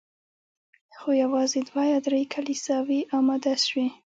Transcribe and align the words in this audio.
خو 0.97 1.09
یوازي 1.23 1.59
دوه 1.69 1.83
یا 1.91 1.99
درې 2.05 2.21
کلیساوي 2.33 2.99
اماده 3.17 3.53
سوې 3.65 3.87